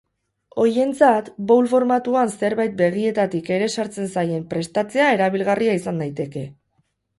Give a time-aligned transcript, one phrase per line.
[0.61, 6.47] Horientzat bowl formatuan zerbait begietatik ere sartzen zaien prestatzea erabilgarria izan daiteke.